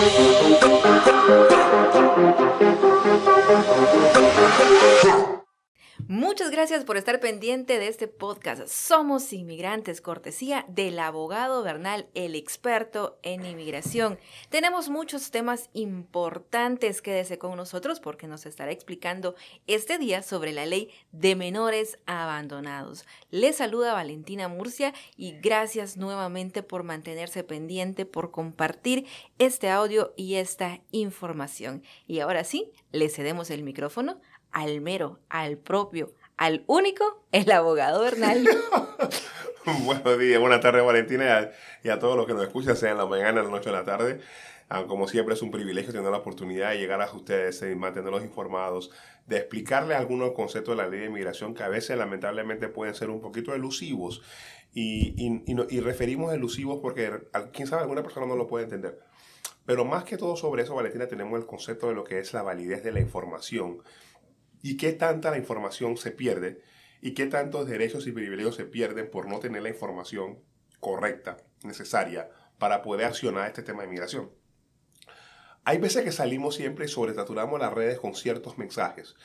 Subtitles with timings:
[0.00, 0.67] Música
[6.10, 8.66] Muchas gracias por estar pendiente de este podcast.
[8.66, 14.18] Somos inmigrantes, cortesía del abogado Bernal, el experto en inmigración.
[14.48, 17.02] Tenemos muchos temas importantes.
[17.02, 19.34] Quédese con nosotros porque nos estará explicando
[19.66, 23.04] este día sobre la ley de menores abandonados.
[23.30, 29.04] Le saluda Valentina Murcia y gracias nuevamente por mantenerse pendiente, por compartir
[29.38, 31.82] este audio y esta información.
[32.06, 34.22] Y ahora sí, le cedemos el micrófono
[34.58, 38.44] al mero, al propio, al único, el abogado Bernal.
[39.84, 41.50] Buenos días, buenas tardes Valentina
[41.84, 43.84] y a, todos los que nos escuchan, sea en la mañana, la noche, en la
[43.84, 44.20] tarde.
[44.68, 48.24] Ah, como siempre es un privilegio tener la oportunidad de llegar a ustedes y mantenerlos
[48.24, 48.90] informados,
[49.26, 53.10] de explicarles algunos conceptos de la ley de inmigración que a veces lamentablemente pueden ser
[53.10, 54.22] un poquito elusivos.
[54.74, 57.12] Y, y, y referimos elusivos porque,
[57.52, 58.98] quién sabe, alguna persona no lo puede entender.
[59.66, 62.42] Pero más que todo sobre eso, Valentina, tenemos el concepto de lo que es la
[62.42, 63.82] validez de la información
[64.62, 66.62] y qué tanta la información se pierde
[67.00, 70.40] y qué tantos derechos y privilegios se pierden por no tener la información
[70.80, 74.30] correcta, necesaria, para poder accionar este tema de migración.
[75.64, 79.16] Hay veces que salimos siempre y sobresaturamos las redes con ciertos mensajes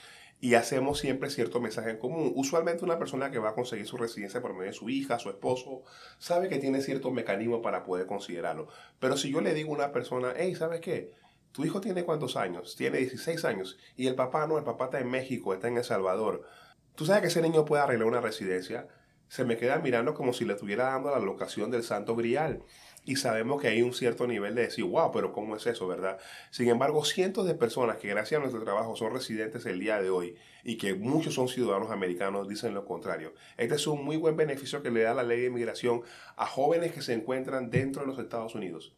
[0.44, 2.34] y hacemos siempre cierto mensaje en común.
[2.36, 5.30] Usualmente una persona que va a conseguir su residencia por medio de su hija, su
[5.30, 5.84] esposo,
[6.18, 8.68] sabe que tiene cierto mecanismo para poder considerarlo.
[9.00, 11.14] Pero si yo le digo a una persona, hey, ¿sabes qué?
[11.54, 12.76] ¿Tu hijo tiene cuántos años?
[12.76, 13.78] Tiene 16 años.
[13.96, 16.48] Y el papá no, el papá está en México, está en El Salvador.
[16.96, 18.88] ¿Tú sabes que ese niño puede arreglar una residencia?
[19.28, 22.64] Se me queda mirando como si le estuviera dando la locación del Santo Grial.
[23.06, 26.18] Y sabemos que hay un cierto nivel de decir, wow, pero ¿cómo es eso, verdad?
[26.50, 30.10] Sin embargo, cientos de personas que gracias a nuestro trabajo son residentes el día de
[30.10, 33.36] hoy y que muchos son ciudadanos americanos dicen lo contrario.
[33.58, 36.02] Este es un muy buen beneficio que le da la ley de inmigración
[36.36, 38.96] a jóvenes que se encuentran dentro de los Estados Unidos.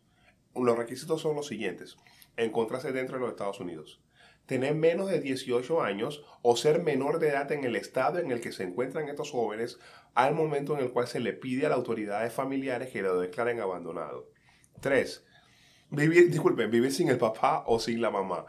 [0.56, 1.98] Los requisitos son los siguientes
[2.38, 4.02] encontrarse dentro de los Estados Unidos,
[4.46, 8.42] tener menos de 18 años o ser menor de edad en el estado en el
[8.42, 9.80] que se encuentran estos jóvenes
[10.14, 13.60] al momento en el cual se le pide a las autoridades familiares que lo declaren
[13.60, 14.30] abandonado.
[14.82, 15.26] 3.
[15.90, 18.46] Vivir, disculpen, vivir sin el papá o sin la mamá.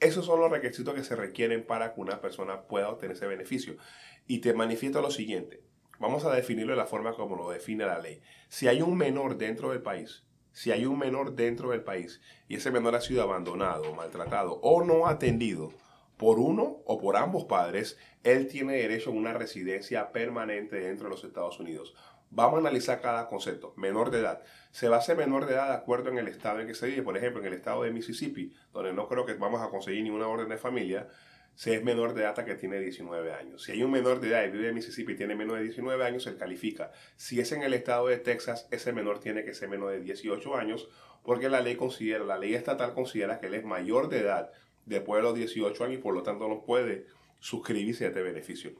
[0.00, 3.76] Esos son los requisitos que se requieren para que una persona pueda obtener ese beneficio.
[4.26, 5.62] Y te manifiesto lo siguiente.
[5.98, 8.20] Vamos a definirlo de la forma como lo define la ley.
[8.48, 10.24] Si hay un menor dentro del país
[10.58, 14.82] si hay un menor dentro del país y ese menor ha sido abandonado, maltratado o
[14.82, 15.72] no atendido
[16.16, 21.10] por uno o por ambos padres, él tiene derecho a una residencia permanente dentro de
[21.10, 21.94] los Estados Unidos.
[22.30, 23.72] Vamos a analizar cada concepto.
[23.76, 24.42] Menor de edad.
[24.72, 26.88] Se va a hacer menor de edad de acuerdo en el estado en que se
[26.88, 27.02] vive.
[27.02, 30.26] Por ejemplo, en el estado de Mississippi, donde no creo que vamos a conseguir ninguna
[30.26, 31.06] orden de familia,
[31.58, 33.64] si es menor de edad que tiene 19 años.
[33.64, 36.04] Si hay un menor de edad y vive en Mississippi y tiene menos de 19
[36.04, 36.92] años, se califica.
[37.16, 40.54] Si es en el estado de Texas, ese menor tiene que ser menos de 18
[40.54, 40.88] años
[41.24, 44.52] porque la ley considera, la ley estatal considera que él es mayor de edad
[44.86, 47.06] después de los 18 años y por lo tanto no puede
[47.40, 48.70] suscribirse a este beneficio.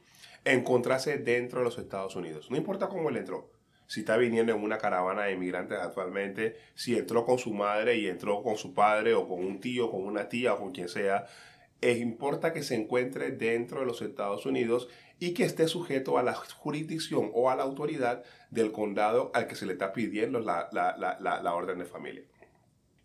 [0.44, 2.49] Encontrarse dentro de los Estados Unidos.
[2.49, 3.50] No importa cómo él entró.
[3.88, 8.06] Si está viniendo en una caravana de inmigrantes actualmente, si entró con su madre y
[8.06, 11.27] entró con su padre o con un tío, con una tía o con quien sea,
[11.81, 14.89] es importa que se encuentre dentro de los Estados Unidos
[15.21, 19.56] y que esté sujeto a la jurisdicción o a la autoridad del condado al que
[19.56, 22.25] se le está pidiendo la, la orden de familia.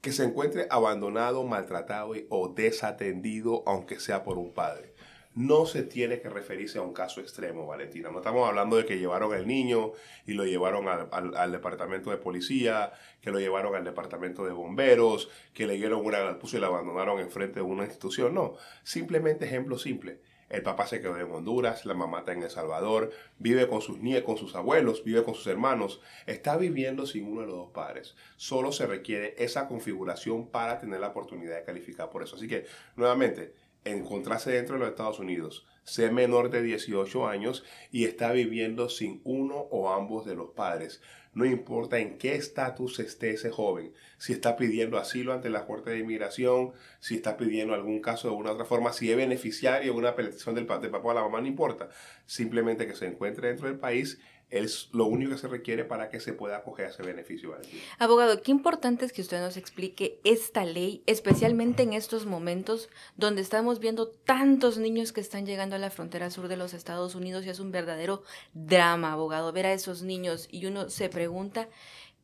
[0.01, 4.92] Que se encuentre abandonado, maltratado o desatendido, aunque sea por un padre
[5.35, 8.09] no se tiene que referirse a un caso extremo, Valentina.
[8.11, 9.93] No estamos hablando de que llevaron al niño
[10.25, 15.65] y lo llevaron al, departamento de policía, que lo llevaron al departamento de bomberos, que
[15.65, 18.33] le dieron una puso y la abandonaron enfrente de una institución.
[18.33, 20.19] No, simplemente ejemplo simple.
[20.49, 23.97] El papá se quedó en Honduras, la mamá está en El Salvador, vive con sus
[23.97, 27.71] nietos, con sus abuelos, vive con sus hermanos, está viviendo sin uno de los dos
[27.71, 28.15] padres.
[28.35, 32.35] Solo se requiere esa configuración para tener la oportunidad de calificar por eso.
[32.35, 33.55] Así que, nuevamente,
[33.85, 39.21] encontrarse dentro de los Estados Unidos, ser menor de 18 años y está viviendo sin
[39.23, 41.01] uno o ambos de los padres.
[41.33, 45.89] No importa en qué estatus esté ese joven, si está pidiendo asilo ante la Corte
[45.89, 49.97] de Inmigración, si está pidiendo algún caso de una otra forma, si es beneficiario de
[49.97, 51.89] una petición del, del papá o la mamá, no importa.
[52.27, 54.19] Simplemente que se encuentre dentro del país
[54.53, 57.55] es lo único que se requiere para que se pueda acoger ese beneficio.
[57.97, 63.41] Abogado, qué importante es que usted nos explique esta ley, especialmente en estos momentos donde
[63.41, 67.45] estamos viendo tantos niños que están llegando a la frontera sur de los Estados Unidos
[67.45, 68.21] y es un verdadero
[68.53, 71.67] drama, abogado, ver a esos niños y uno se pregunta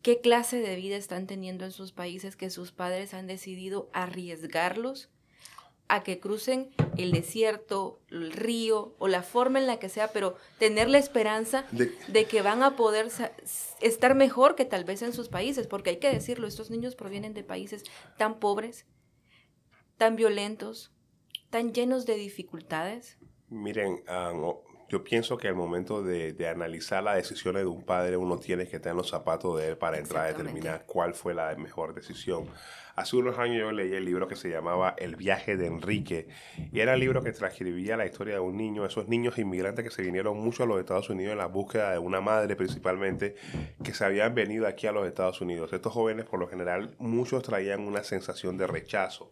[0.03, 5.09] qué clase de vida están teniendo en sus países que sus padres han decidido arriesgarlos
[5.89, 10.35] a que crucen el desierto, el río o la forma en la que sea, pero
[10.59, 13.09] tener la esperanza de, de que van a poder
[13.81, 17.33] estar mejor que tal vez en sus países, porque hay que decirlo, estos niños provienen
[17.33, 17.83] de países
[18.17, 18.85] tan pobres,
[19.97, 20.93] tan violentos,
[21.49, 23.17] tan llenos de dificultades.
[23.49, 24.31] Miren, ah,
[24.89, 28.79] yo pienso que al momento de, analizar las decisiones de un padre, uno tiene que
[28.79, 32.47] tener los zapatos de él para entrar a determinar cuál fue la mejor decisión.
[32.95, 36.27] Hace unos años yo leí el libro que se llamaba El viaje de Enrique
[36.73, 39.91] y era el libro que transcribía la historia de un niño, esos niños inmigrantes que
[39.91, 43.35] se vinieron mucho a los Estados Unidos en la búsqueda de una madre principalmente,
[43.83, 45.71] que se habían venido aquí a los Estados Unidos.
[45.71, 49.31] Estos jóvenes por lo general muchos traían una sensación de rechazo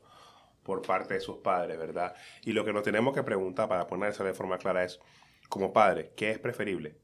[0.63, 2.13] por parte de sus padres, ¿verdad?
[2.43, 4.99] Y lo que nos tenemos que preguntar para ponerse de forma clara es,
[5.49, 6.97] como padre, ¿qué es preferible?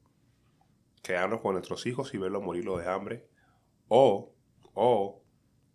[1.02, 3.28] ¿Quedarnos con nuestros hijos y verlos morirlos de hambre?
[3.88, 4.34] ¿O,
[4.72, 5.22] o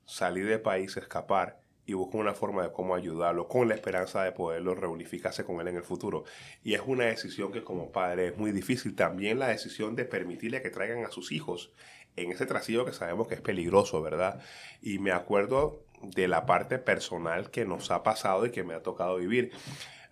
[0.05, 4.31] salir del país, escapar y buscar una forma de cómo ayudarlo con la esperanza de
[4.31, 6.23] poderlo reunificarse con él en el futuro.
[6.63, 8.95] Y es una decisión que como padre es muy difícil.
[8.95, 11.73] También la decisión de permitirle que traigan a sus hijos
[12.15, 14.39] en ese trasillo que sabemos que es peligroso, ¿verdad?
[14.81, 18.83] Y me acuerdo de la parte personal que nos ha pasado y que me ha
[18.83, 19.51] tocado vivir.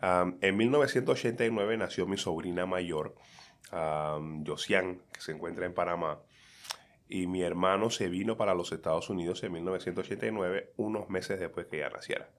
[0.01, 3.15] En 1989 nació mi sobrina mayor,
[3.71, 6.19] um, que se encuentra en Panamá.
[7.09, 11.77] Y mi hermano se vino para los Estados Unidos en 1989, unos meses después que
[11.77, 12.29] ella naciera.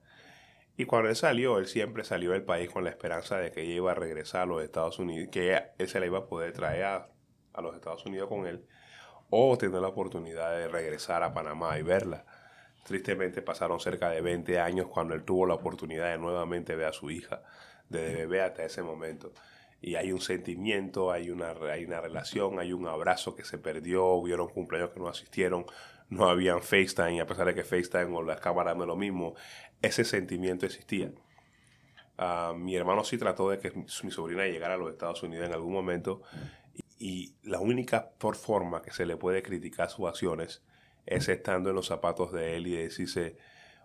[0.77, 3.73] Y cuando él salió, él siempre salió del país con la esperanza de que ella
[3.73, 6.83] iba a regresar a los Estados Unidos, que él se la iba a poder traer
[6.85, 7.09] a,
[7.53, 8.65] a los Estados Unidos con él,
[9.29, 12.25] o tener la oportunidad de regresar a Panamá y verla.
[12.89, 16.91] Tristemente pasaron cerca de 20 años cuando él tuvo la oportunidad de nuevamente ver a
[16.91, 17.43] su hija,
[17.87, 19.31] desde bebé hasta ese momento.
[19.79, 24.07] Y hay un sentimiento, hay una, hay una relación, hay un abrazo que se perdió,
[24.07, 25.67] hubieron cumpleaños que no asistieron,
[26.09, 29.35] no habían FaceTime, a pesar de que FaceTime o las cámaras no lo mismo,
[29.83, 31.11] ese sentimiento existía.
[32.17, 35.53] Ah, mi hermano sí trató de que mi sobrina llegara a los Estados Unidos en
[35.53, 36.23] algún momento
[36.97, 40.63] y, la única por forma que se le puede criticar sus acciones
[41.05, 43.37] es estando en los zapatos de él y decirse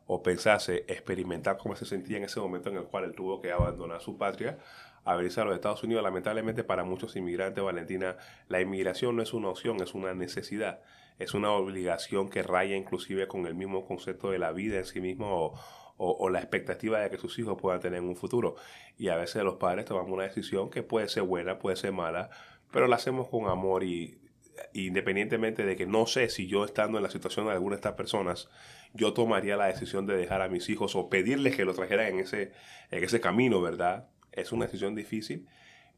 [0.06, 3.52] o pensarse, experimentar cómo se sentía en ese momento en el cual él tuvo que
[3.52, 4.58] abandonar su patria
[5.04, 6.02] a a los Estados Unidos.
[6.02, 8.16] Lamentablemente para muchos inmigrantes, Valentina,
[8.48, 10.80] la inmigración no es una opción, es una necesidad,
[11.18, 15.00] es una obligación que raya inclusive con el mismo concepto de la vida en sí
[15.00, 15.54] mismo o,
[15.96, 18.56] o, la expectativa de que sus hijos puedan tener un futuro.
[18.98, 22.30] Y a veces los padres tomamos una decisión que puede ser buena, puede ser mala,
[22.72, 24.18] pero la hacemos con amor y
[24.72, 27.94] independientemente de que no sé si yo estando en la situación de alguna de estas
[27.94, 28.48] personas,
[28.92, 32.20] yo tomaría la decisión de dejar a mis hijos o pedirles que lo trajeran en
[32.20, 32.52] ese,
[32.90, 34.08] en ese camino, ¿verdad?
[34.32, 35.46] Es una decisión difícil,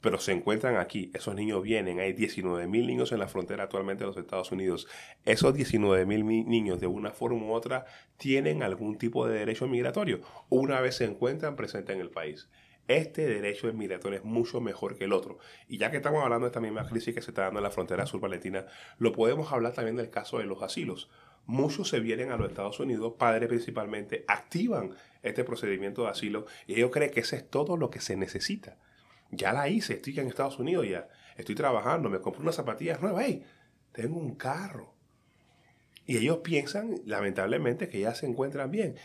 [0.00, 1.11] pero se encuentran aquí.
[1.14, 2.00] Esos niños vienen.
[2.00, 4.87] Hay 19 mil niños en la frontera actualmente de los Estados Unidos.
[5.25, 7.87] Esos 19 mil niños, de una forma u otra,
[8.17, 10.20] tienen algún tipo de derecho migratorio.
[10.49, 12.49] Una vez se encuentran presentes en el país
[12.88, 15.38] este derecho migratorio es mucho mejor que el otro.
[15.68, 17.70] Y ya que estamos hablando de esta misma crisis que se está dando en la
[17.70, 18.66] frontera sur valentina,
[18.98, 21.10] lo podemos hablar también del caso de los asilos.
[21.46, 26.74] Muchos se vienen a los Estados Unidos, padres principalmente, activan este procedimiento de asilo y
[26.74, 28.78] ellos creen que eso es todo lo que se necesita.
[29.30, 33.24] Ya la hice, estoy en Estados Unidos ya, estoy trabajando, me compré unas zapatillas nuevas,
[33.26, 33.44] hey,
[33.92, 34.94] tengo un carro.
[36.04, 38.96] Y ellos piensan, lamentablemente, que ya se encuentran bien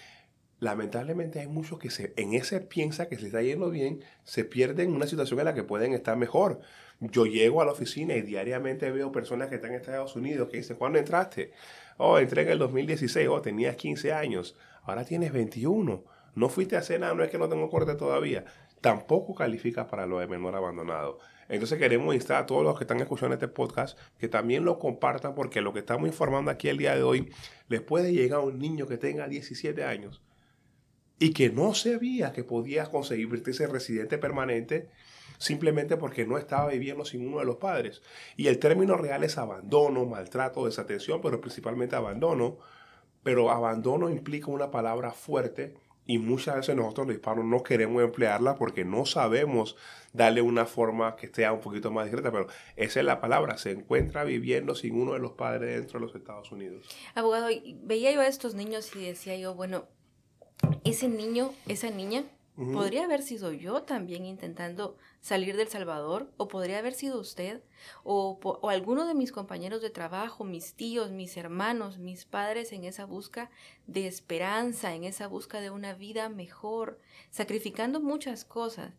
[0.61, 4.89] lamentablemente hay muchos que se, en ese piensa que se está yendo bien, se pierden
[4.89, 6.61] en una situación en la que pueden estar mejor.
[6.99, 10.57] Yo llego a la oficina y diariamente veo personas que están en Estados Unidos que
[10.57, 11.51] dicen, ¿cuándo entraste?
[11.97, 16.03] Oh, entré en el 2016, oh, tenías 15 años, ahora tienes 21.
[16.35, 18.45] No fuiste a nada, no es que no tengo corte todavía.
[18.81, 21.17] Tampoco califica para lo de menor abandonado.
[21.49, 25.33] Entonces queremos instar a todos los que están escuchando este podcast que también lo compartan
[25.33, 27.33] porque lo que estamos informando aquí el día de hoy
[27.67, 30.21] les puede llegar a un niño que tenga 17 años
[31.21, 34.89] y que no sabía que podía conseguir ese residente permanente
[35.37, 38.01] simplemente porque no estaba viviendo sin uno de los padres.
[38.37, 42.57] Y el término real es abandono, maltrato, desatención, pero principalmente abandono.
[43.21, 45.75] Pero abandono implica una palabra fuerte
[46.07, 49.75] y muchas veces nosotros los hispanos no queremos emplearla porque no sabemos
[50.13, 53.69] darle una forma que sea un poquito más discreta, pero esa es la palabra, se
[53.69, 56.87] encuentra viviendo sin uno de los padres dentro de los Estados Unidos.
[57.13, 57.49] Abogado,
[57.83, 59.85] veía yo a estos niños y decía yo, bueno,
[60.83, 62.23] ese niño, esa niña,
[62.73, 67.61] podría haber sido yo también intentando salir del Salvador, o podría haber sido usted,
[68.03, 72.83] o, o, alguno de mis compañeros de trabajo, mis tíos, mis hermanos, mis padres en
[72.83, 73.49] esa busca
[73.87, 76.99] de esperanza, en esa busca de una vida mejor,
[77.29, 78.93] sacrificando muchas cosas.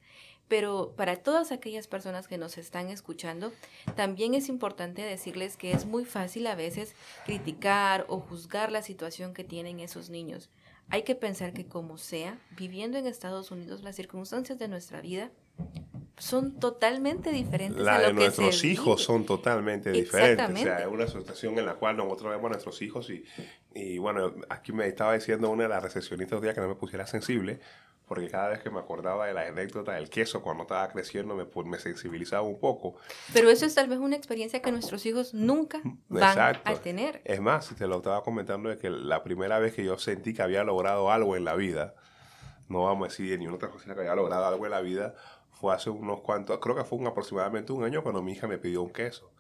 [0.49, 3.53] Pero para todas aquellas personas que nos están escuchando,
[3.97, 9.35] también es importante decirles que es muy fácil a veces criticar o juzgar la situación
[9.35, 10.51] que tienen esos niños
[10.93, 15.31] hay que pensar que como sea, viviendo en Estados Unidos, las circunstancias de nuestra vida
[16.19, 19.07] son totalmente diferentes la a lo de que nuestros se hijos vive.
[19.07, 20.51] son totalmente diferentes.
[20.51, 23.25] O sea, es una situación en la cual nosotros vemos a nuestros hijos y,
[23.75, 26.75] y bueno, aquí me estaba diciendo una de las recepcionistas un día que no me
[26.75, 27.61] pusiera sensible,
[28.07, 31.47] porque cada vez que me acordaba de la anécdota del queso cuando estaba creciendo me,
[31.65, 32.97] me sensibilizaba un poco.
[33.33, 36.71] Pero eso es tal vez una experiencia que nuestros hijos nunca van Exacto.
[36.71, 37.23] a tener.
[37.25, 40.43] Es más, te lo estaba comentando de que la primera vez que yo sentí que
[40.43, 41.95] había logrado algo en la vida,
[42.69, 45.15] no vamos a decir ni una otra cosa que había logrado algo en la vida,
[45.63, 48.59] fue hace unos cuantos, creo que fue un, aproximadamente un año cuando mi hija me
[48.59, 49.31] pidió un queso.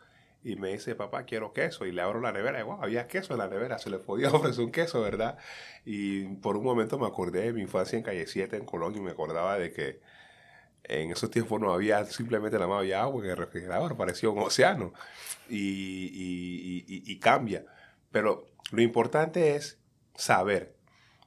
[0.45, 1.85] Y me dice, papá, quiero queso.
[1.85, 2.61] Y le abro la nevera.
[2.61, 3.79] Y wow, había queso en la nevera.
[3.81, 5.37] Se le podía ofrecer un queso, ¿verdad?
[5.85, 9.05] Y por un momento me acordé de mi infancia en Calle 7, en Colombia, y
[9.05, 10.00] me acordaba de que
[10.85, 14.38] en esos tiempos no había simplemente la más había agua en el refrigerador, parecía un
[14.38, 14.93] océano.
[15.49, 15.57] Y-
[16.12, 17.64] y- y- y cambia.
[18.12, 19.81] Pero lo importante es
[20.14, 20.76] saber.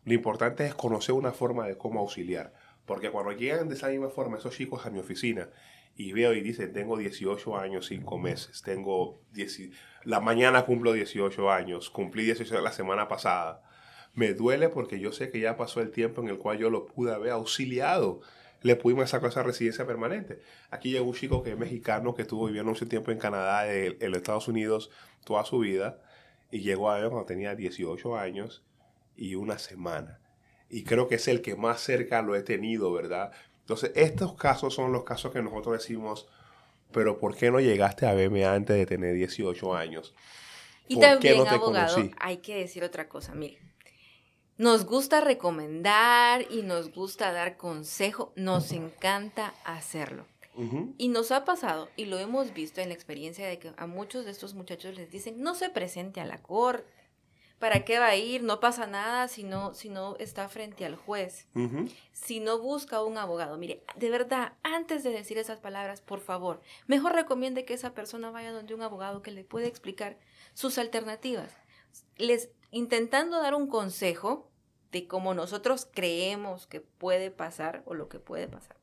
[0.06, 2.54] Lo importante es conocer una forma de cómo auxiliar.
[2.86, 5.50] Porque cuando llegan de esa misma forma esos chicos a mi oficina
[5.96, 9.70] y veo y dicen, tengo 18 años, 5 meses, tengo 10,
[10.04, 13.63] la mañana cumplo 18 años, cumplí 18 la semana pasada.
[14.13, 16.86] Me duele porque yo sé que ya pasó el tiempo en el cual yo lo
[16.86, 18.22] pude haber auxiliado.
[18.62, 20.39] Le pudimos sacar esa residencia permanente.
[20.72, 23.98] Aquí llegó un chico que es mexicano, que estuvo viviendo mucho tiempo en Canadá, en,
[24.00, 24.89] en los Estados Unidos,
[25.25, 26.01] toda su vida,
[26.51, 28.63] y llegó a ver cuando tenía 18 años
[29.18, 30.20] y una semana.
[30.75, 33.32] Y creo que es el que más cerca lo he tenido, ¿verdad?
[33.62, 36.27] Entonces, estos casos son los casos que nosotros decimos,
[36.91, 40.13] pero ¿por qué no llegaste a verme antes de tener 18 años?
[40.89, 42.12] Y ¿Por qué también, no te abogado, conocí?
[42.20, 43.34] hay que decir otra cosa.
[43.34, 43.58] Mire,
[44.58, 50.25] nos gusta recomendar y nos gusta dar consejo, nos encanta hacerlo.
[50.98, 54.25] Y nos ha pasado, y lo hemos visto en la experiencia de que a muchos
[54.25, 56.86] de estos muchachos les dicen, no se presente a la corte.
[57.59, 58.43] ¿Para qué va a ir?
[58.43, 61.47] No pasa nada si no, si no está frente al juez.
[62.12, 63.57] Si no busca un abogado.
[63.57, 68.29] Mire, de verdad, antes de decir esas palabras, por favor, mejor recomiende que esa persona
[68.29, 70.17] vaya donde un abogado que le pueda explicar
[70.53, 71.55] sus alternativas.
[72.17, 74.51] Les intentando dar un consejo
[74.91, 78.77] de cómo nosotros creemos que puede pasar o lo que puede pasar.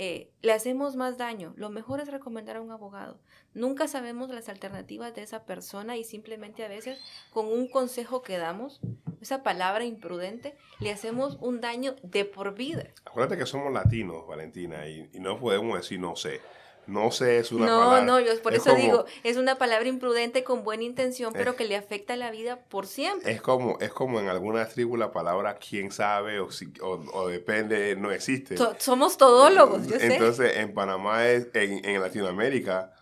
[0.00, 1.54] Eh, le hacemos más daño.
[1.56, 3.18] Lo mejor es recomendar a un abogado.
[3.52, 7.00] Nunca sabemos las alternativas de esa persona y simplemente a veces
[7.32, 8.80] con un consejo que damos,
[9.20, 12.84] esa palabra imprudente, le hacemos un daño de por vida.
[13.04, 16.40] Acuérdate que somos latinos, Valentina, y, y no podemos decir no sé.
[16.88, 18.00] No sé es una no, palabra.
[18.04, 21.50] no, yo por es eso como- digo, es una palabra imprudente con buena intención, pero
[21.52, 23.30] Es- que le afecta la vida por siempre.
[23.30, 27.28] Es como, es como en algunas tribus la palabra quién sabe o, si- o, o
[27.28, 28.56] depende no existe.
[28.56, 30.14] So- somos todólogos, yo sé.
[30.14, 32.92] Entonces, en Panamá, es, en, en Latinoamérica,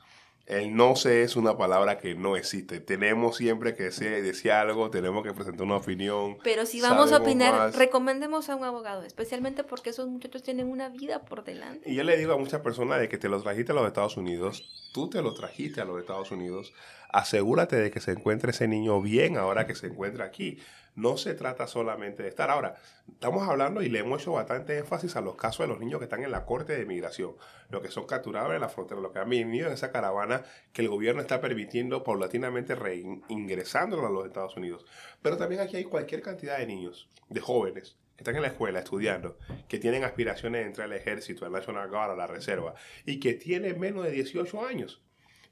[0.47, 2.79] el no sé es una palabra que no existe.
[2.79, 6.39] Tenemos siempre que decir, algo, tenemos que presentar una opinión.
[6.45, 7.77] Pero si vamos a opinar, más.
[7.77, 11.91] recomendemos a un abogado, especialmente porque esos muchachos tienen una vida por delante.
[11.91, 14.17] Y yo le digo a muchas personas de que te lo trajiste a los Estados
[14.17, 16.73] Unidos, tú te lo trajiste a los Estados Unidos,
[17.11, 20.59] asegúrate de que se encuentre ese niño bien ahora que se encuentra aquí.
[20.97, 22.51] No se trata solamente de estar.
[22.51, 22.77] Ahora,
[23.13, 26.05] estamos hablando y le hemos hecho bastante énfasis a los casos de los niños que
[26.05, 27.37] están en la corte de migración,
[27.69, 30.81] los que son capturados en la frontera, los que han venido en esa caravana que
[30.81, 34.87] el gobierno está permitiendo paulatinamente reingresándolos a los Estados Unidos.
[35.21, 38.79] Pero también aquí hay cualquier cantidad de niños, de jóvenes, que están en la escuela
[38.79, 39.37] estudiando,
[39.69, 42.75] que tienen aspiraciones de entrar al ejército, al National Guard, a la reserva,
[43.05, 45.03] y que tienen menos de 18 años,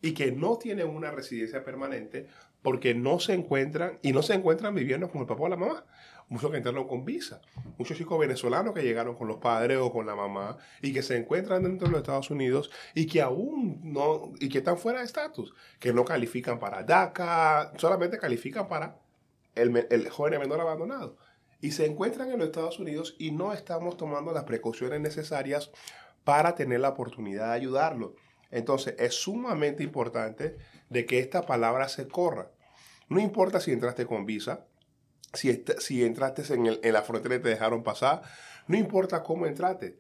[0.01, 2.29] y que no tienen una residencia permanente
[2.65, 5.85] porque no se encuentran, y no se encuentran viviendo con el papá o la mamá.
[6.31, 7.43] Muchos que entraron con visa,
[7.77, 11.19] muchos chicos venezolanos que llegaron con los padres o con la mamá y que se
[11.19, 15.05] encuentran dentro de los Estados Unidos y que aún no, y que están fuera de
[15.05, 18.99] estatus, que no califican para DACA, solamente califican para
[19.55, 21.19] el, el joven menor abandonado.
[21.61, 25.71] Y se encuentran en los Estados Unidos y no estamos tomando las precauciones necesarias
[26.25, 28.15] para tener la oportunidad de ayudarlo.
[28.51, 30.57] Entonces es sumamente importante
[30.89, 32.51] de que esta palabra se corra.
[33.09, 34.67] No importa si entraste con visa,
[35.33, 38.23] si, est- si entraste en, el- en la frontera y te dejaron pasar,
[38.67, 39.99] no importa cómo entraste.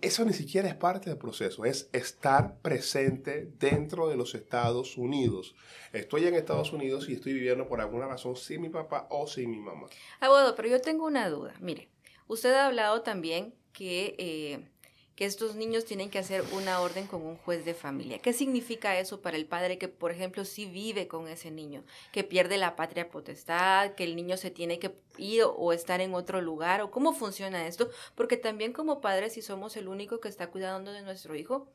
[0.00, 5.54] Eso ni siquiera es parte del proceso, es estar presente dentro de los Estados Unidos.
[5.92, 9.50] Estoy en Estados Unidos y estoy viviendo por alguna razón sin mi papá o sin
[9.50, 9.86] mi mamá.
[10.18, 11.54] Abogado, pero yo tengo una duda.
[11.60, 11.88] Mire,
[12.26, 14.68] usted ha hablado también que, eh,
[15.16, 18.18] que estos niños tienen que hacer una orden con un juez de familia.
[18.18, 22.22] ¿Qué significa eso para el padre que, por ejemplo, sí vive con ese niño, que
[22.22, 26.42] pierde la patria potestad, que el niño se tiene que ir o estar en otro
[26.42, 26.82] lugar?
[26.82, 27.88] ¿O cómo funciona esto?
[28.14, 31.72] Porque también como padres, si somos el único que está cuidando de nuestro hijo,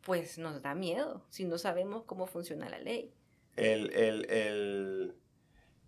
[0.00, 3.12] pues nos da miedo si no sabemos cómo funciona la ley.
[3.56, 5.14] El, el, el,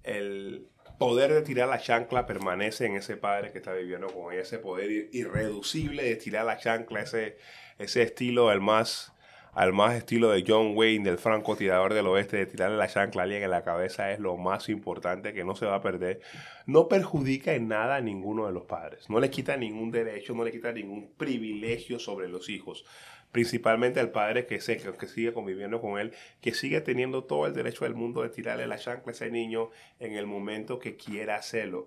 [0.02, 0.69] el
[1.00, 5.09] poder de tirar la chancla permanece en ese padre que está viviendo con ese poder
[5.12, 7.38] irreducible de tirar la chancla, ese,
[7.78, 9.11] ese estilo, el más
[9.54, 13.25] al más estilo de John Wayne, del francotirador del oeste, de tirarle la chancla a
[13.25, 16.21] alguien en la cabeza es lo más importante que no se va a perder.
[16.66, 19.09] No perjudica en nada a ninguno de los padres.
[19.09, 22.85] No le quita ningún derecho, no le quita ningún privilegio sobre los hijos.
[23.32, 27.54] Principalmente al padre que sé que, sigue conviviendo con él, que sigue teniendo todo el
[27.54, 29.70] derecho del mundo de tirarle la chancla a ese niño
[30.00, 31.87] en el momento que quiera hacerlo.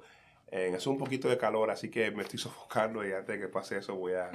[0.52, 3.48] Eh, es un poquito de calor, así que me estoy sofocando y antes de que
[3.48, 4.32] pase eso voy a...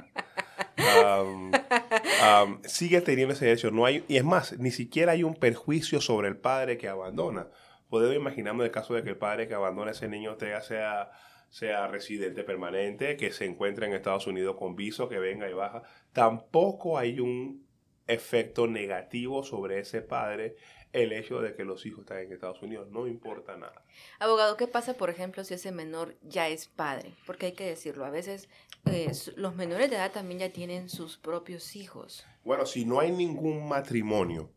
[1.21, 3.71] Um, um, sigue teniendo ese derecho.
[3.71, 7.47] No hay, y es más, ni siquiera hay un perjuicio sobre el padre que abandona.
[7.89, 11.11] Podemos imaginarnos el caso de que el padre que abandona a ese niño sea,
[11.49, 15.83] sea residente permanente, que se encuentre en Estados Unidos con viso, que venga y baja.
[16.13, 17.67] Tampoco hay un
[18.07, 20.55] efecto negativo sobre ese padre
[20.91, 22.89] el hecho de que los hijos están en Estados Unidos.
[22.89, 23.83] No importa nada.
[24.19, 27.13] Abogado, ¿qué pasa, por ejemplo, si ese menor ya es padre?
[27.25, 28.49] Porque hay que decirlo, a veces
[28.85, 32.25] eh, los menores de edad también ya tienen sus propios hijos.
[32.43, 34.49] Bueno, si no hay ningún matrimonio,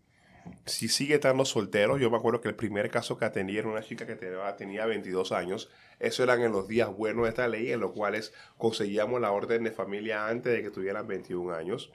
[0.64, 3.82] si sigue estando soltero, yo me acuerdo que el primer caso que atendí era una
[3.82, 5.70] chica que tenía, tenía 22 años.
[5.98, 9.64] Eso eran en los días buenos de esta ley, en los cuales conseguíamos la orden
[9.64, 11.92] de familia antes de que tuvieran 21 años.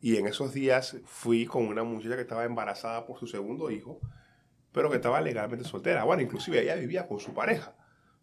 [0.00, 4.00] Y en esos días fui con una muchacha que estaba embarazada por su segundo hijo,
[4.72, 6.04] pero que estaba legalmente soltera.
[6.04, 7.74] Bueno, inclusive ella vivía con su pareja,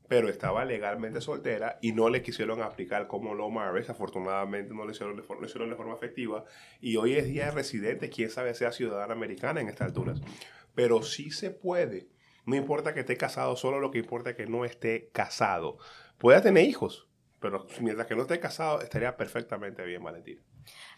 [0.07, 3.89] pero estaba legalmente soltera y no le quisieron aplicar como lo Marves.
[3.89, 6.45] Afortunadamente no le hicieron, forma, hicieron de forma efectiva.
[6.79, 10.21] Y hoy es día de residente, quién sabe sea ciudadana americana en estas alturas.
[10.75, 12.09] Pero sí se puede.
[12.45, 15.77] No importa que esté casado, solo lo que importa es que no esté casado.
[16.17, 17.09] Puede tener hijos,
[17.41, 20.41] pero mientras que no esté casado, estaría perfectamente bien, Valentina.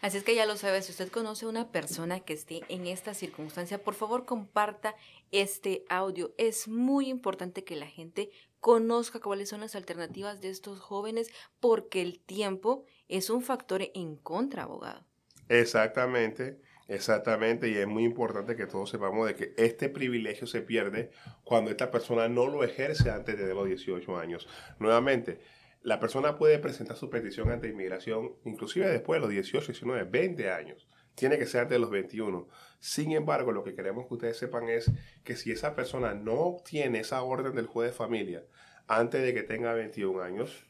[0.00, 2.86] Así es que ya lo sabe, si usted conoce a una persona que esté en
[2.86, 4.94] esta circunstancia, por favor comparta
[5.30, 6.34] este audio.
[6.38, 12.02] Es muy importante que la gente conozca cuáles son las alternativas de estos jóvenes porque
[12.02, 15.04] el tiempo es un factor en contra, abogado.
[15.48, 16.60] Exactamente.
[16.90, 21.12] Exactamente, y es muy importante que todos sepamos de que este privilegio se pierde
[21.44, 24.48] cuando esta persona no lo ejerce antes de los 18 años.
[24.80, 25.38] Nuevamente,
[25.82, 30.50] la persona puede presentar su petición ante inmigración inclusive después de los 18, 19, 20
[30.50, 30.88] años.
[31.14, 32.48] Tiene que ser antes de los 21.
[32.78, 34.90] Sin embargo, lo que queremos que ustedes sepan es
[35.24, 38.44] que si esa persona no obtiene esa orden del juez de familia
[38.86, 40.64] antes de que tenga 21 años,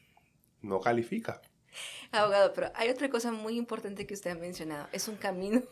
[0.61, 1.41] no califica.
[2.11, 4.87] Abogado, pero hay otra cosa muy importante que usted ha mencionado.
[4.91, 5.63] Es un camino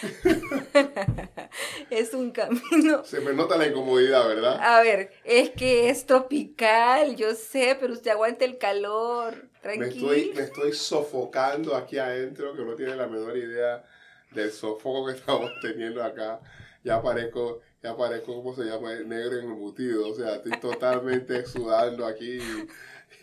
[1.90, 3.04] es un camino.
[3.04, 4.58] Se me nota la incomodidad, ¿verdad?
[4.60, 9.48] A ver, es que es tropical, yo sé, pero usted aguanta el calor.
[9.64, 13.84] Me estoy, me estoy sofocando aquí adentro, que no tiene la menor idea
[14.32, 16.40] del sofoco que estamos teniendo acá.
[16.82, 18.92] Ya parezco, ya parezco, ¿cómo se llama?
[18.94, 20.08] Negro embutido.
[20.08, 22.68] O sea, estoy totalmente sudando aquí y,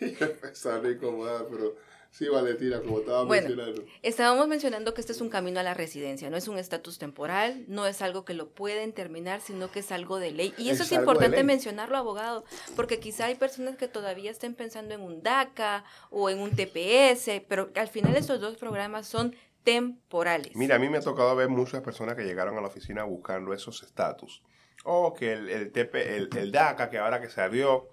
[0.04, 1.76] y empezando a incomodar, pero
[2.10, 3.84] Sí, Valentina, como estaba mencionando.
[4.02, 7.64] Estábamos mencionando que este es un camino a la residencia, no es un estatus temporal,
[7.68, 10.52] no es algo que lo pueden terminar, sino que es algo de ley.
[10.58, 12.44] Y eso es, importante mencionarlo, abogado,
[12.74, 17.42] porque quizá hay personas que todavía estén pensando en un DACA o en un TPS,
[17.48, 20.56] pero al final estos dos programas son temporales.
[20.56, 23.54] Mira, a mí me ha tocado ver muchas personas que llegaron a la oficina buscando
[23.54, 24.42] esos estatus.
[24.84, 27.88] O que el, el, el DACA, que ahora que se abrió,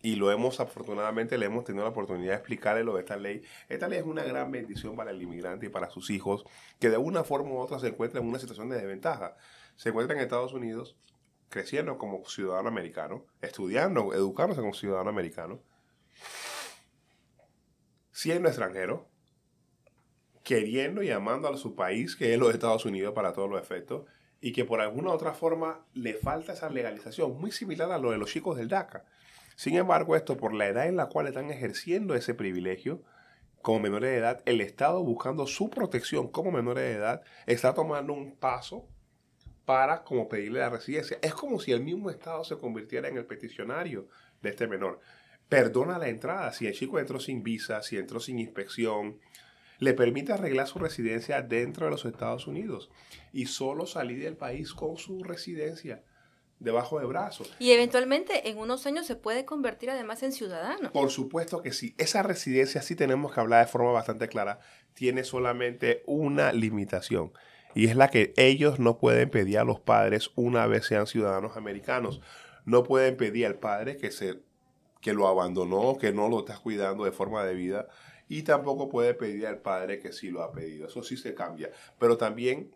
[0.00, 3.42] y lo hemos, afortunadamente, le hemos tenido la oportunidad de explicarle lo de esta ley.
[3.68, 6.44] Esta ley es una gran bendición para el inmigrante y para sus hijos,
[6.78, 9.36] que de una forma u otra se encuentran en una situación de desventaja.
[9.76, 10.96] Se encuentran en Estados Unidos
[11.48, 15.60] creciendo como ciudadano americano, estudiando, educándose como ciudadano americano,
[18.12, 19.08] siendo extranjero,
[20.44, 24.06] queriendo y amando a su país, que es los Estados Unidos para todos los efectos,
[24.40, 28.18] y que por alguna otra forma le falta esa legalización, muy similar a lo de
[28.18, 29.04] los chicos del DACA.
[29.58, 33.02] Sin embargo, esto por la edad en la cual están ejerciendo ese privilegio,
[33.60, 38.12] como menores de edad, el Estado buscando su protección como menores de edad, está tomando
[38.12, 38.86] un paso
[39.64, 41.18] para como pedirle la residencia.
[41.22, 44.06] Es como si el mismo Estado se convirtiera en el peticionario
[44.42, 45.00] de este menor.
[45.48, 49.18] Perdona la entrada si el chico entró sin visa, si entró sin inspección,
[49.80, 52.92] le permite arreglar su residencia dentro de los Estados Unidos
[53.32, 56.04] y solo salir del país con su residencia
[56.60, 57.44] debajo de brazo.
[57.58, 60.92] Y eventualmente en unos años se puede convertir además en ciudadano.
[60.92, 61.94] Por supuesto que sí.
[61.98, 64.60] Esa residencia, sí tenemos que hablar de forma bastante clara,
[64.94, 67.32] tiene solamente una limitación.
[67.74, 71.56] Y es la que ellos no pueden pedir a los padres una vez sean ciudadanos
[71.56, 72.20] americanos.
[72.64, 74.40] No pueden pedir al padre que, se,
[75.00, 77.88] que lo abandonó, que no lo está cuidando de forma debida.
[78.28, 80.88] Y tampoco puede pedir al padre que sí lo ha pedido.
[80.88, 81.70] Eso sí se cambia.
[81.98, 82.74] Pero también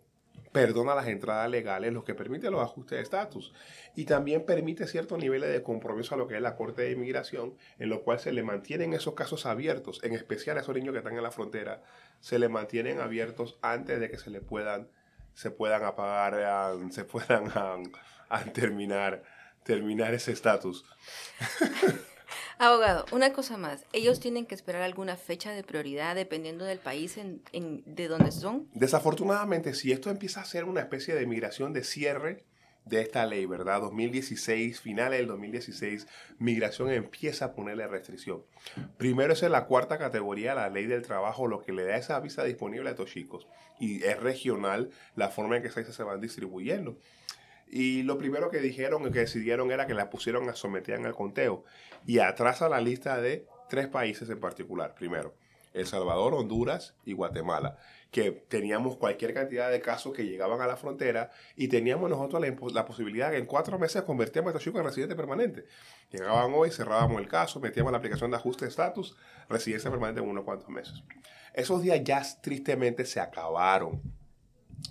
[0.52, 3.52] perdona las entradas legales, lo que permite los ajustes de estatus.
[3.96, 7.54] Y también permite ciertos niveles de compromiso a lo que es la Corte de Inmigración,
[7.78, 10.98] en lo cual se le mantienen esos casos abiertos, en especial a esos niños que
[10.98, 11.82] están en la frontera,
[12.20, 14.88] se le mantienen abiertos antes de que se le puedan,
[15.34, 17.50] se puedan apagar, se puedan
[18.52, 19.22] terminar,
[19.64, 20.84] terminar ese estatus.
[22.62, 23.84] Abogado, una cosa más.
[23.92, 28.68] ¿Ellos tienen que esperar alguna fecha de prioridad dependiendo del país en, de donde son?
[28.72, 32.44] Desafortunadamente, si esto empieza a ser una especie de migración de cierre
[32.84, 33.80] de esta ley, ¿verdad?
[33.80, 36.06] 2016, finales del 2016,
[36.38, 38.44] migración empieza a ponerle restricción.
[38.96, 42.20] Primero es en la cuarta categoría, la ley del trabajo, lo que le da esa
[42.20, 43.48] visa disponible a estos chicos.
[43.80, 46.96] Y es regional la forma en que se van distribuyendo.
[47.74, 51.14] Y lo primero que dijeron y que decidieron era que la pusieron a someter al
[51.14, 51.64] conteo.
[52.06, 54.94] Y atrasa la lista de tres países en particular.
[54.94, 55.34] Primero,
[55.72, 57.78] El Salvador, Honduras y Guatemala.
[58.10, 62.42] Que teníamos cualquier cantidad de casos que llegaban a la frontera y teníamos nosotros
[62.74, 65.64] la, posibilidad de que en cuatro meses convertíamos a estos chicos en residentes permanentes.
[66.10, 69.16] Llegaban hoy, cerrábamos el caso, metíamos la aplicación de ajuste de estatus,
[69.48, 71.02] residencia permanente en unos cuantos meses.
[71.54, 74.02] Esos días ya tristemente se acabaron.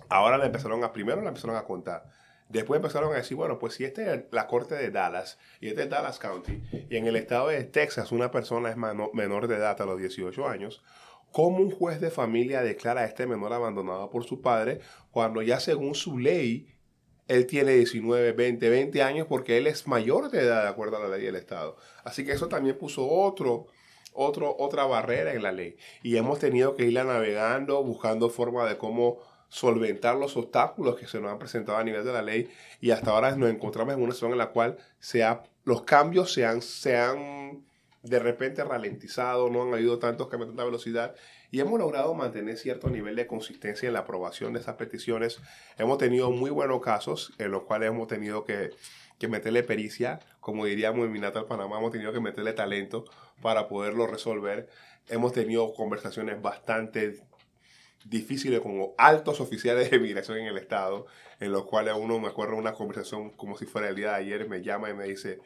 [0.08, 2.21] Ahora le empezaron a, primero le empezaron a contar
[2.52, 5.84] Después empezaron a decir, bueno, pues si esta es la corte de Dallas y este
[5.84, 6.60] es Dallas County
[6.90, 10.46] y en el estado de Texas una persona es menor de edad a los 18
[10.46, 10.84] años,
[11.30, 15.60] ¿cómo un juez de familia declara a este menor abandonado por su padre cuando ya
[15.60, 16.68] según su ley
[17.26, 21.08] él tiene 19, 20, 20 años porque él es mayor de edad de acuerdo a
[21.08, 21.78] la ley del estado?
[22.04, 23.68] Así que eso también puso otro,
[24.12, 28.76] otro, otra barrera en la ley y hemos tenido que irla navegando, buscando forma de
[28.76, 29.20] cómo
[29.52, 32.48] solventar los obstáculos que se nos han presentado a nivel de la ley
[32.80, 34.78] y hasta ahora nos encontramos en una situación en la cual
[35.64, 37.62] los cambios se han, se han
[38.02, 41.14] de repente ralentizado, no han habido tantos cambios de tanta velocidad
[41.50, 45.38] y hemos logrado mantener cierto nivel de consistencia en la aprobación de esas peticiones.
[45.76, 48.70] Hemos tenido muy buenos casos en los cuales hemos tenido que,
[49.18, 53.04] que meterle pericia, como diríamos en Minatal Panamá, hemos tenido que meterle talento
[53.42, 54.70] para poderlo resolver.
[55.08, 57.20] Hemos tenido conversaciones bastante
[58.04, 61.06] difíciles con altos oficiales de migración en el estado,
[61.40, 64.48] en los cuales uno me acuerdo una conversación como si fuera el día de ayer,
[64.48, 65.40] me llama y me dice,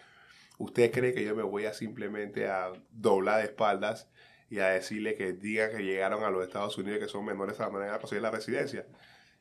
[0.59, 4.09] ¿usted cree que yo me voy a simplemente a doblar de espaldas
[4.49, 7.65] y a decirle que diga que llegaron a los Estados Unidos que son menores a
[7.65, 8.87] la manera de conseguir la residencia?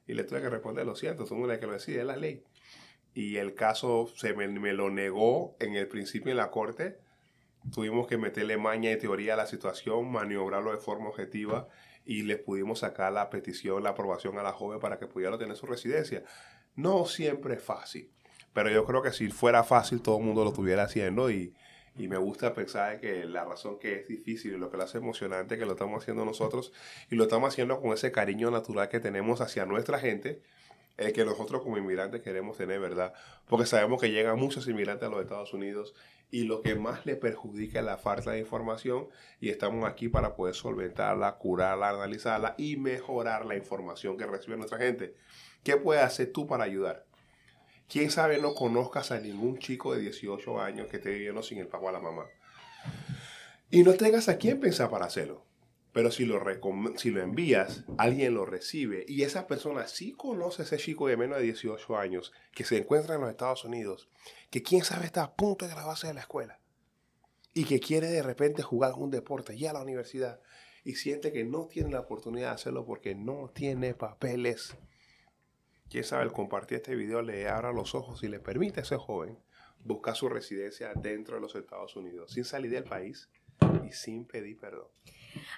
[0.08, 2.43] Y le tuve que responder, lo siento, son una que lo decide, es la ley.
[3.13, 6.99] Y el caso se me, me lo negó en el principio en la corte.
[7.73, 11.67] Tuvimos que meterle maña y teoría a la situación, maniobrarlo de forma objetiva
[12.06, 15.58] y le pudimos sacar la petición, la aprobación a la joven para que pudiera tener
[15.58, 16.23] su residencia.
[16.75, 18.12] No siempre es fácil,
[18.54, 21.54] pero yo creo que si fuera fácil todo el mundo lo estuviera haciendo y,
[21.97, 24.97] y me gusta pensar que la razón que es difícil y lo que lo hace
[24.97, 26.73] emocionante que lo estamos haciendo nosotros
[27.10, 30.41] y lo estamos haciendo con ese cariño natural que tenemos hacia nuestra gente,
[30.97, 33.13] el que nosotros como inmigrantes queremos tener, ¿verdad?
[33.47, 35.95] Porque sabemos que llegan muchos inmigrantes a los Estados Unidos
[36.31, 39.07] y lo que más le perjudica es la falta de información
[39.39, 44.77] y estamos aquí para poder solventarla, curarla, analizarla y mejorar la información que recibe nuestra
[44.77, 45.15] gente.
[45.63, 47.05] ¿Qué puedes hacer tú para ayudar?
[47.88, 51.67] Quién sabe no conozcas a ningún chico de 18 años que esté viviendo sin el
[51.67, 52.25] pago a la mamá.
[53.69, 55.44] Y no tengas a quién pensar para hacerlo.
[55.95, 56.43] Pero si lo,
[56.97, 61.15] si lo envías, alguien lo recibe y esa persona sí conoce a ese chico de
[61.15, 64.10] menos de 18 años que se encuentra en los Estados Unidos,
[64.49, 66.60] que quién sabe está a punto de graduarse de la escuela
[67.53, 70.41] y que quiere de repente jugar un deporte ya a la universidad
[70.84, 74.75] y siente que no tiene la oportunidad de hacerlo porque no tiene papeles.
[75.89, 78.97] Quién sabe, el compartir este video le abra los ojos y le permite a ese
[78.97, 79.39] joven
[79.79, 83.29] buscar su residencia dentro de los Estados Unidos sin salir del país
[83.88, 84.89] y sin pedir perdón.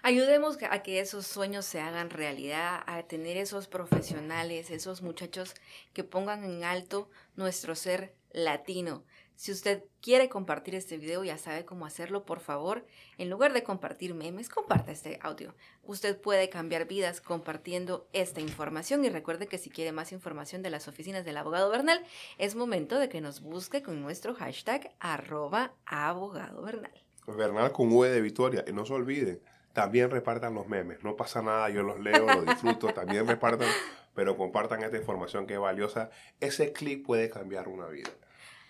[0.02, 5.54] Ayudemos a que esos sueños se hagan realidad, a tener esos profesionales, esos muchachos
[5.94, 9.04] que pongan en alto nuestro ser latino.
[9.38, 12.88] Si usted quiere compartir este video, ya sabe cómo hacerlo, por favor.
[13.20, 15.54] En lugar de compartir memes, comparta este audio.
[15.84, 20.72] Usted puede cambiar vidas compartiendo esta información y recuerde que si quiere más información de
[20.72, 22.04] las oficinas del abogado Bernal,
[22.40, 27.04] es momento de que nos busque con nuestro hashtag arroba abogado Bernal.
[27.28, 28.66] Bernal con V de Victoria.
[28.68, 29.40] Y no se olviden,
[29.78, 31.04] también repartan los memes.
[31.04, 33.68] No pasa nada, yo los leo, los disfruto, también repartan,
[34.16, 36.10] pero compartan esta información que es valiosa.
[36.40, 38.10] Ese clic puede cambiar una vida.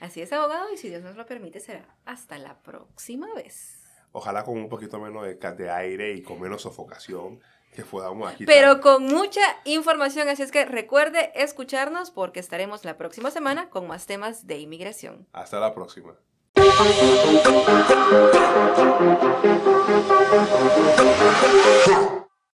[0.02, 3.86] Así es, abogado, y si Dios nos lo permite, será hasta la próxima vez.
[4.12, 7.40] Ojalá con un poquito menos de, de aire y con menos sofocación
[7.74, 8.46] que podamos aquí.
[8.46, 13.88] Pero con mucha información, así es que recuerde escucharnos porque estaremos la próxima semana con
[13.88, 15.26] más temas de inmigración.
[15.32, 16.18] Hasta la próxima.
[16.80, 17.28] Huh.